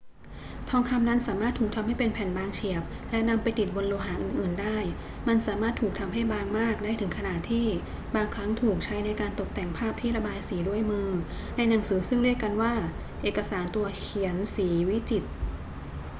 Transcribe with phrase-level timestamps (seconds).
[0.69, 4.77] ทองคำนั้นสามารถถูกทำให้เป็นแผ่นบางเฉียบและนำไปติดบนโลหะอื่น ๆ ได้
[5.27, 7.67] มันสามารถถูกทำให้บางมากได้ถึงขนาดที่
[8.15, 11.09] บางครั้งถูกใช้ในการตกแต่งภาพที่ระบายสีด้วยมือ
[11.57, 12.73] ในหนังสือซึ่งเรียกกันว่า
[13.23, 15.29] เอกสารตัวเขียนสีวิจิตร